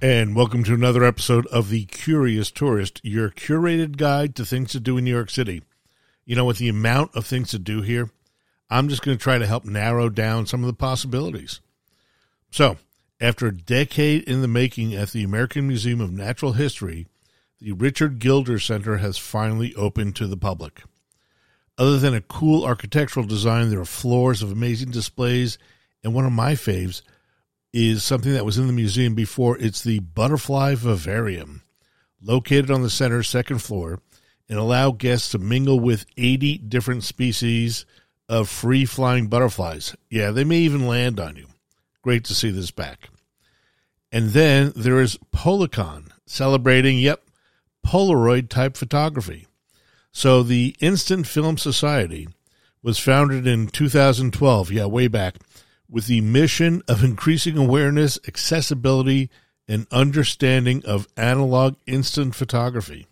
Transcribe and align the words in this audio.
And 0.00 0.36
welcome 0.36 0.62
to 0.62 0.74
another 0.74 1.02
episode 1.02 1.48
of 1.48 1.70
The 1.70 1.84
Curious 1.86 2.52
Tourist, 2.52 3.00
your 3.02 3.30
curated 3.30 3.96
guide 3.96 4.36
to 4.36 4.44
things 4.44 4.70
to 4.70 4.78
do 4.78 4.96
in 4.96 5.04
New 5.04 5.10
York 5.10 5.28
City. 5.28 5.64
You 6.24 6.36
know, 6.36 6.44
with 6.44 6.58
the 6.58 6.68
amount 6.68 7.16
of 7.16 7.26
things 7.26 7.50
to 7.50 7.58
do 7.58 7.82
here, 7.82 8.08
I'm 8.70 8.88
just 8.88 9.02
going 9.02 9.18
to 9.18 9.20
try 9.20 9.38
to 9.38 9.46
help 9.46 9.64
narrow 9.64 10.08
down 10.08 10.46
some 10.46 10.62
of 10.62 10.68
the 10.68 10.72
possibilities. 10.72 11.58
So, 12.52 12.76
after 13.20 13.48
a 13.48 13.56
decade 13.56 14.22
in 14.22 14.40
the 14.40 14.46
making 14.46 14.94
at 14.94 15.10
the 15.10 15.24
American 15.24 15.66
Museum 15.66 16.00
of 16.00 16.12
Natural 16.12 16.52
History, 16.52 17.08
the 17.60 17.72
Richard 17.72 18.20
Gilder 18.20 18.60
Center 18.60 18.98
has 18.98 19.18
finally 19.18 19.74
opened 19.74 20.14
to 20.14 20.28
the 20.28 20.36
public. 20.36 20.82
Other 21.76 21.98
than 21.98 22.14
a 22.14 22.20
cool 22.20 22.64
architectural 22.64 23.26
design, 23.26 23.70
there 23.70 23.80
are 23.80 23.84
floors 23.84 24.44
of 24.44 24.52
amazing 24.52 24.92
displays, 24.92 25.58
and 26.04 26.14
one 26.14 26.24
of 26.24 26.30
my 26.30 26.52
faves– 26.52 27.02
is 27.72 28.02
something 28.02 28.32
that 28.32 28.44
was 28.44 28.58
in 28.58 28.66
the 28.66 28.72
museum 28.72 29.14
before. 29.14 29.58
It's 29.58 29.82
the 29.82 30.00
Butterfly 30.00 30.74
Vivarium, 30.76 31.62
located 32.22 32.70
on 32.70 32.82
the 32.82 32.90
center's 32.90 33.28
second 33.28 33.58
floor, 33.58 34.00
and 34.48 34.58
allow 34.58 34.90
guests 34.90 35.30
to 35.30 35.38
mingle 35.38 35.78
with 35.78 36.06
80 36.16 36.58
different 36.58 37.04
species 37.04 37.84
of 38.28 38.48
free 38.48 38.84
flying 38.84 39.28
butterflies. 39.28 39.94
Yeah, 40.10 40.30
they 40.30 40.44
may 40.44 40.58
even 40.58 40.86
land 40.86 41.20
on 41.20 41.36
you. 41.36 41.46
Great 42.02 42.24
to 42.24 42.34
see 42.34 42.50
this 42.50 42.70
back. 42.70 43.10
And 44.10 44.30
then 44.30 44.72
there 44.74 45.00
is 45.00 45.18
PolaCon, 45.34 46.10
celebrating, 46.26 46.98
yep, 46.98 47.22
Polaroid 47.86 48.48
type 48.48 48.76
photography. 48.76 49.46
So 50.12 50.42
the 50.42 50.74
Instant 50.80 51.26
Film 51.26 51.58
Society 51.58 52.28
was 52.82 52.98
founded 52.98 53.46
in 53.46 53.68
2012, 53.68 54.72
yeah, 54.72 54.86
way 54.86 55.08
back, 55.08 55.36
with 55.90 56.06
the 56.06 56.20
mission 56.20 56.82
of 56.88 57.02
increasing 57.02 57.56
awareness, 57.56 58.18
accessibility, 58.28 59.30
and 59.66 59.86
understanding 59.90 60.84
of 60.84 61.08
analog 61.16 61.76
instant 61.86 62.34
photography. 62.34 63.06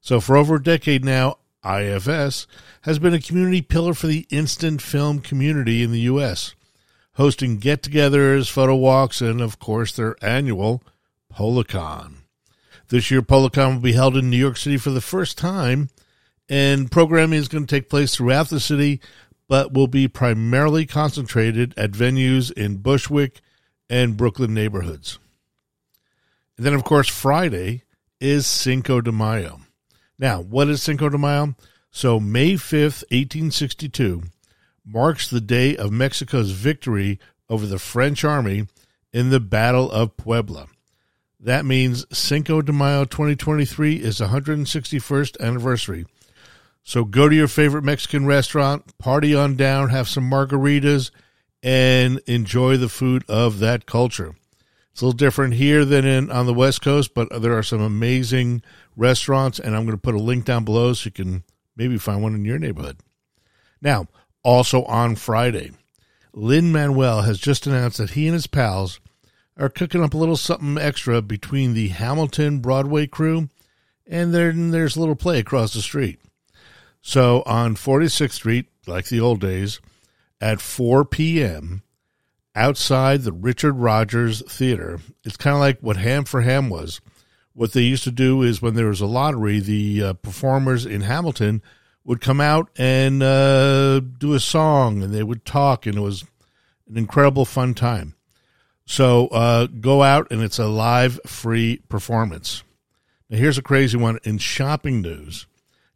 So, 0.00 0.20
for 0.20 0.36
over 0.36 0.56
a 0.56 0.62
decade 0.62 1.04
now, 1.04 1.38
IFS 1.64 2.46
has 2.82 2.98
been 2.98 3.14
a 3.14 3.20
community 3.20 3.62
pillar 3.62 3.94
for 3.94 4.06
the 4.06 4.26
instant 4.30 4.80
film 4.80 5.20
community 5.20 5.82
in 5.82 5.90
the 5.90 6.00
U.S., 6.00 6.54
hosting 7.14 7.56
get 7.56 7.82
togethers, 7.82 8.50
photo 8.50 8.76
walks, 8.76 9.20
and 9.20 9.40
of 9.40 9.58
course, 9.58 9.92
their 9.92 10.16
annual 10.22 10.82
PolaCon. 11.34 12.18
This 12.88 13.10
year, 13.10 13.22
PolaCon 13.22 13.74
will 13.74 13.80
be 13.80 13.92
held 13.94 14.16
in 14.16 14.30
New 14.30 14.36
York 14.36 14.56
City 14.56 14.76
for 14.76 14.90
the 14.90 15.00
first 15.00 15.36
time, 15.36 15.88
and 16.48 16.90
programming 16.90 17.38
is 17.38 17.48
going 17.48 17.66
to 17.66 17.74
take 17.74 17.88
place 17.88 18.14
throughout 18.14 18.48
the 18.48 18.60
city 18.60 19.00
but 19.48 19.72
will 19.72 19.86
be 19.86 20.08
primarily 20.08 20.86
concentrated 20.86 21.72
at 21.76 21.92
venues 21.92 22.50
in 22.52 22.78
Bushwick 22.78 23.40
and 23.88 24.16
Brooklyn 24.16 24.54
neighborhoods. 24.54 25.18
And 26.56 26.66
then, 26.66 26.74
of 26.74 26.84
course, 26.84 27.08
Friday 27.08 27.82
is 28.20 28.46
Cinco 28.46 29.00
de 29.00 29.12
Mayo. 29.12 29.60
Now, 30.18 30.40
what 30.40 30.68
is 30.68 30.82
Cinco 30.82 31.08
de 31.08 31.18
Mayo? 31.18 31.54
So, 31.90 32.18
May 32.18 32.54
5th, 32.54 33.04
1862, 33.10 34.22
marks 34.84 35.28
the 35.28 35.40
day 35.40 35.76
of 35.76 35.92
Mexico's 35.92 36.50
victory 36.50 37.18
over 37.48 37.66
the 37.66 37.78
French 37.78 38.24
army 38.24 38.66
in 39.12 39.30
the 39.30 39.40
Battle 39.40 39.90
of 39.90 40.16
Puebla. 40.16 40.68
That 41.38 41.64
means 41.64 42.06
Cinco 42.16 42.62
de 42.62 42.72
Mayo 42.72 43.04
2023 43.04 43.96
is 43.96 44.18
the 44.18 44.26
161st 44.26 45.40
anniversary 45.40 46.06
so 46.86 47.04
go 47.04 47.28
to 47.28 47.34
your 47.34 47.48
favorite 47.48 47.82
Mexican 47.82 48.26
restaurant, 48.26 48.96
party 48.96 49.34
on 49.34 49.56
down, 49.56 49.88
have 49.90 50.08
some 50.08 50.30
margaritas, 50.30 51.10
and 51.60 52.20
enjoy 52.26 52.76
the 52.76 52.88
food 52.88 53.24
of 53.28 53.58
that 53.58 53.86
culture. 53.86 54.36
It's 54.92 55.02
a 55.02 55.06
little 55.06 55.16
different 55.16 55.54
here 55.54 55.84
than 55.84 56.06
in 56.06 56.30
on 56.30 56.46
the 56.46 56.54
West 56.54 56.82
Coast, 56.82 57.12
but 57.12 57.42
there 57.42 57.58
are 57.58 57.64
some 57.64 57.80
amazing 57.80 58.62
restaurants, 58.94 59.58
and 59.58 59.74
I'm 59.74 59.84
going 59.84 59.96
to 59.96 60.00
put 60.00 60.14
a 60.14 60.20
link 60.20 60.44
down 60.44 60.64
below 60.64 60.92
so 60.92 61.08
you 61.08 61.10
can 61.10 61.42
maybe 61.74 61.98
find 61.98 62.22
one 62.22 62.36
in 62.36 62.44
your 62.44 62.60
neighborhood. 62.60 62.98
Now, 63.82 64.06
also 64.44 64.84
on 64.84 65.16
Friday, 65.16 65.72
Lin 66.32 66.70
Manuel 66.70 67.22
has 67.22 67.40
just 67.40 67.66
announced 67.66 67.98
that 67.98 68.10
he 68.10 68.28
and 68.28 68.34
his 68.34 68.46
pals 68.46 69.00
are 69.58 69.68
cooking 69.68 70.04
up 70.04 70.14
a 70.14 70.18
little 70.18 70.36
something 70.36 70.78
extra 70.78 71.20
between 71.20 71.74
the 71.74 71.88
Hamilton 71.88 72.60
Broadway 72.60 73.08
crew 73.08 73.48
and 74.06 74.32
then 74.32 74.70
there's 74.70 74.96
a 74.96 75.00
little 75.00 75.16
play 75.16 75.38
across 75.38 75.74
the 75.74 75.82
street. 75.82 76.20
So 77.06 77.44
on 77.46 77.76
46th 77.76 78.32
Street, 78.32 78.66
like 78.84 79.06
the 79.06 79.20
old 79.20 79.40
days, 79.40 79.80
at 80.40 80.60
4 80.60 81.04
p.m., 81.04 81.84
outside 82.52 83.22
the 83.22 83.30
Richard 83.30 83.74
Rodgers 83.74 84.42
Theater, 84.50 84.98
it's 85.22 85.36
kind 85.36 85.54
of 85.54 85.60
like 85.60 85.78
what 85.78 85.98
Ham 85.98 86.24
for 86.24 86.40
Ham 86.40 86.68
was. 86.68 87.00
What 87.52 87.74
they 87.74 87.82
used 87.82 88.02
to 88.04 88.10
do 88.10 88.42
is 88.42 88.60
when 88.60 88.74
there 88.74 88.88
was 88.88 89.00
a 89.00 89.06
lottery, 89.06 89.60
the 89.60 90.02
uh, 90.02 90.12
performers 90.14 90.84
in 90.84 91.02
Hamilton 91.02 91.62
would 92.02 92.20
come 92.20 92.40
out 92.40 92.70
and 92.76 93.22
uh, 93.22 94.00
do 94.00 94.34
a 94.34 94.40
song 94.40 95.00
and 95.04 95.14
they 95.14 95.22
would 95.22 95.44
talk, 95.44 95.86
and 95.86 95.94
it 95.94 96.00
was 96.00 96.24
an 96.88 96.96
incredible 96.98 97.44
fun 97.44 97.72
time. 97.74 98.16
So 98.84 99.28
uh, 99.28 99.68
go 99.68 100.02
out 100.02 100.26
and 100.32 100.42
it's 100.42 100.58
a 100.58 100.66
live 100.66 101.20
free 101.24 101.82
performance. 101.88 102.64
Now, 103.30 103.38
here's 103.38 103.58
a 103.58 103.62
crazy 103.62 103.96
one 103.96 104.18
in 104.24 104.38
shopping 104.38 105.02
news. 105.02 105.46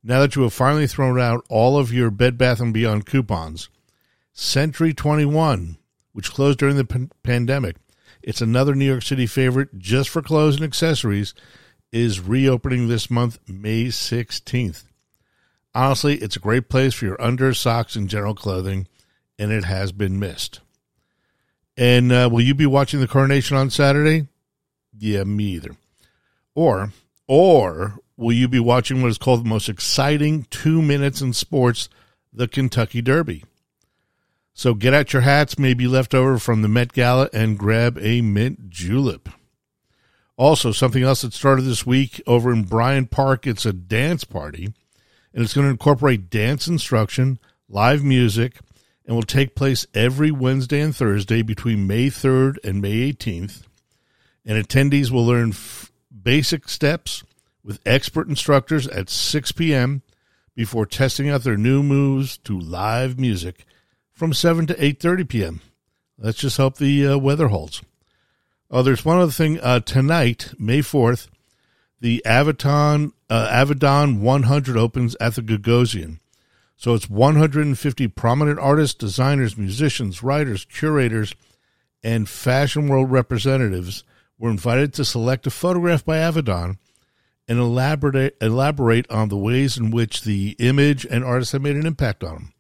Now 0.02 0.20
that 0.20 0.34
you 0.34 0.42
have 0.42 0.54
finally 0.54 0.86
thrown 0.86 1.20
out 1.20 1.44
all 1.50 1.78
of 1.78 1.92
your 1.92 2.10
Bed 2.10 2.38
Bath 2.38 2.60
and 2.60 2.72
Beyond 2.72 3.04
coupons, 3.04 3.68
Century 4.32 4.94
21, 4.94 5.76
which 6.12 6.32
closed 6.32 6.58
during 6.58 6.76
the 6.76 6.84
p- 6.84 7.08
pandemic, 7.22 7.76
it's 8.22 8.40
another 8.40 8.74
New 8.74 8.86
York 8.86 9.02
City 9.02 9.26
favorite 9.26 9.78
just 9.78 10.08
for 10.08 10.22
clothes 10.22 10.56
and 10.56 10.64
accessories, 10.64 11.34
is 11.92 12.20
reopening 12.20 12.88
this 12.88 13.10
month, 13.10 13.38
May 13.46 13.86
16th. 13.86 14.84
Honestly, 15.74 16.16
it's 16.16 16.36
a 16.36 16.40
great 16.40 16.68
place 16.68 16.94
for 16.94 17.04
your 17.04 17.20
under, 17.20 17.52
socks, 17.52 17.94
and 17.94 18.08
general 18.08 18.34
clothing, 18.34 18.88
and 19.38 19.52
it 19.52 19.64
has 19.64 19.92
been 19.92 20.18
missed. 20.18 20.60
And 21.76 22.10
uh, 22.10 22.28
will 22.30 22.40
you 22.40 22.54
be 22.54 22.66
watching 22.66 23.00
the 23.00 23.08
coronation 23.08 23.56
on 23.56 23.70
Saturday? 23.70 24.26
Yeah, 24.98 25.24
me 25.24 25.44
either. 25.44 25.76
Or, 26.54 26.92
or 27.26 28.00
will 28.20 28.32
you 28.34 28.46
be 28.46 28.60
watching 28.60 29.00
what 29.00 29.10
is 29.10 29.18
called 29.18 29.42
the 29.42 29.48
most 29.48 29.68
exciting 29.68 30.46
two 30.50 30.82
minutes 30.82 31.22
in 31.22 31.32
sports, 31.32 31.88
the 32.32 32.46
Kentucky 32.46 33.00
Derby. 33.00 33.44
So 34.52 34.74
get 34.74 34.92
out 34.92 35.14
your 35.14 35.22
hats, 35.22 35.58
maybe 35.58 35.86
left 35.86 36.14
over 36.14 36.38
from 36.38 36.60
the 36.60 36.68
Met 36.68 36.92
Gala, 36.92 37.30
and 37.32 37.58
grab 37.58 37.98
a 37.98 38.20
mint 38.20 38.68
julep. 38.68 39.30
Also, 40.36 40.70
something 40.70 41.02
else 41.02 41.22
that 41.22 41.32
started 41.32 41.62
this 41.62 41.86
week 41.86 42.20
over 42.26 42.52
in 42.52 42.64
Bryant 42.64 43.10
Park, 43.10 43.46
it's 43.46 43.64
a 43.64 43.72
dance 43.72 44.24
party, 44.24 44.72
and 45.32 45.42
it's 45.42 45.54
going 45.54 45.66
to 45.66 45.70
incorporate 45.70 46.28
dance 46.28 46.66
instruction, 46.66 47.38
live 47.70 48.04
music, 48.04 48.58
and 49.06 49.16
will 49.16 49.22
take 49.22 49.54
place 49.54 49.86
every 49.94 50.30
Wednesday 50.30 50.80
and 50.80 50.94
Thursday 50.94 51.40
between 51.40 51.86
May 51.86 52.08
3rd 52.08 52.56
and 52.64 52.82
May 52.82 53.12
18th. 53.12 53.62
And 54.44 54.62
attendees 54.62 55.10
will 55.10 55.26
learn 55.26 55.50
f- 55.50 55.90
basic 56.22 56.68
steps 56.68 57.22
with 57.62 57.80
expert 57.84 58.28
instructors 58.28 58.86
at 58.88 59.10
6 59.10 59.52
p.m. 59.52 60.02
before 60.54 60.86
testing 60.86 61.28
out 61.28 61.42
their 61.42 61.56
new 61.56 61.82
moves 61.82 62.38
to 62.38 62.58
live 62.58 63.18
music 63.18 63.64
from 64.12 64.32
7 64.32 64.66
to 64.66 64.74
8:30 64.74 65.28
p.m. 65.28 65.60
Let's 66.18 66.38
just 66.38 66.56
hope 66.56 66.76
the 66.76 67.06
uh, 67.06 67.18
weather 67.18 67.48
holds. 67.48 67.82
Oh, 68.70 68.82
there's 68.82 69.04
one 69.04 69.18
other 69.18 69.32
thing. 69.32 69.58
Uh, 69.60 69.80
tonight, 69.80 70.52
May 70.58 70.78
4th, 70.80 71.28
the 72.00 72.22
Avidon, 72.24 73.12
uh, 73.28 73.48
Avedon 73.50 74.20
100 74.20 74.76
opens 74.76 75.16
at 75.20 75.34
the 75.34 75.42
Gagosian. 75.42 76.18
So 76.76 76.94
it's 76.94 77.10
150 77.10 78.08
prominent 78.08 78.58
artists, 78.58 78.94
designers, 78.94 79.58
musicians, 79.58 80.22
writers, 80.22 80.64
curators, 80.64 81.34
and 82.02 82.28
fashion 82.28 82.88
world 82.88 83.10
representatives 83.10 84.04
were 84.38 84.50
invited 84.50 84.94
to 84.94 85.04
select 85.04 85.46
a 85.46 85.50
photograph 85.50 86.04
by 86.04 86.18
Avedon– 86.18 86.78
and 87.50 87.58
elaborate 87.58 88.36
elaborate 88.40 89.10
on 89.10 89.28
the 89.28 89.36
ways 89.36 89.76
in 89.76 89.90
which 89.90 90.22
the 90.22 90.54
image 90.60 91.04
and 91.04 91.24
artists 91.24 91.50
have 91.50 91.60
made 91.60 91.74
an 91.74 91.84
impact 91.84 92.22
on 92.22 92.34
them. 92.34 92.52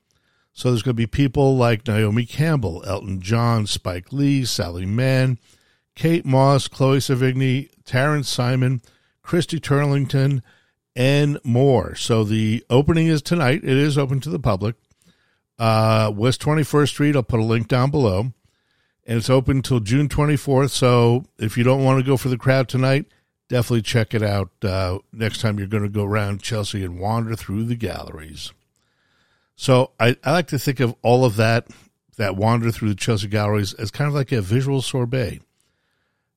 So 0.52 0.68
there's 0.68 0.82
going 0.82 0.96
to 0.96 1.02
be 1.02 1.06
people 1.06 1.56
like 1.56 1.86
Naomi 1.86 2.26
Campbell, 2.26 2.82
Elton 2.84 3.20
John, 3.20 3.68
Spike 3.68 4.12
Lee, 4.12 4.44
Sally 4.44 4.84
Mann, 4.84 5.38
Kate 5.94 6.26
Moss, 6.26 6.66
Chloe 6.66 6.98
Sevigny, 6.98 7.70
Terrence 7.84 8.28
Simon, 8.28 8.82
Christy 9.22 9.60
Turlington, 9.60 10.42
and 10.96 11.38
more. 11.44 11.94
So 11.94 12.24
the 12.24 12.64
opening 12.68 13.06
is 13.06 13.22
tonight. 13.22 13.62
It 13.62 13.76
is 13.76 13.96
open 13.96 14.18
to 14.20 14.30
the 14.30 14.40
public. 14.40 14.74
Uh, 15.56 16.12
West 16.12 16.42
21st 16.42 16.88
Street. 16.88 17.14
I'll 17.14 17.22
put 17.22 17.38
a 17.38 17.44
link 17.44 17.68
down 17.68 17.92
below. 17.92 18.32
And 19.06 19.18
it's 19.18 19.30
open 19.30 19.58
until 19.58 19.78
June 19.78 20.08
24th. 20.08 20.70
So 20.70 21.26
if 21.38 21.56
you 21.56 21.62
don't 21.62 21.84
want 21.84 22.00
to 22.00 22.06
go 22.06 22.16
for 22.16 22.28
the 22.28 22.36
crowd 22.36 22.68
tonight, 22.68 23.06
definitely 23.50 23.82
check 23.82 24.14
it 24.14 24.22
out 24.22 24.48
uh, 24.62 24.98
next 25.12 25.40
time 25.40 25.58
you're 25.58 25.66
going 25.66 25.82
to 25.82 25.88
go 25.88 26.04
around 26.04 26.40
Chelsea 26.40 26.84
and 26.84 27.00
wander 27.00 27.34
through 27.34 27.64
the 27.64 27.74
galleries. 27.74 28.52
So 29.56 29.90
I, 29.98 30.16
I 30.24 30.30
like 30.30 30.46
to 30.48 30.58
think 30.58 30.80
of 30.80 30.94
all 31.02 31.24
of 31.24 31.36
that, 31.36 31.66
that 32.16 32.36
wander 32.36 32.70
through 32.70 32.90
the 32.90 32.94
Chelsea 32.94 33.26
galleries, 33.26 33.74
as 33.74 33.90
kind 33.90 34.08
of 34.08 34.14
like 34.14 34.32
a 34.32 34.40
visual 34.40 34.80
sorbet. 34.80 35.40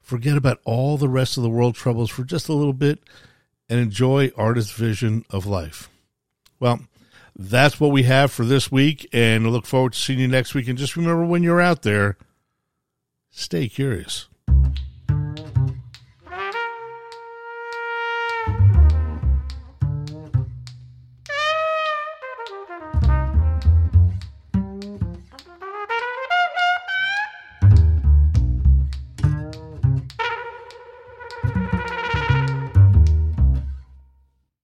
forget 0.02 0.36
about 0.36 0.60
all 0.66 0.98
the 0.98 1.08
rest 1.08 1.38
of 1.38 1.44
the 1.44 1.50
world 1.50 1.76
troubles 1.76 2.10
for 2.10 2.24
just 2.24 2.50
a 2.50 2.54
little 2.54 2.74
bit 2.74 3.00
and 3.70 3.80
enjoy 3.80 4.32
artist's 4.36 4.74
vision 4.74 5.24
of 5.30 5.46
life. 5.46 5.90
Well, 6.60 6.82
that's 7.36 7.80
what 7.80 7.92
we 7.92 8.04
have 8.04 8.32
for 8.32 8.44
this 8.44 8.72
week, 8.72 9.08
and 9.14 9.46
I 9.46 9.50
look 9.50 9.66
forward 9.66 9.94
to 9.94 10.00
seeing 10.00 10.20
you 10.20 10.28
next 10.28 10.54
week. 10.54 10.68
And 10.68 10.78
just 10.78 10.98
remember 10.98 11.26
when 11.26 11.44
you're 11.44 11.62
out 11.62 11.84
there, 11.84 12.18
stay 13.30 13.70
curious. 13.70 14.28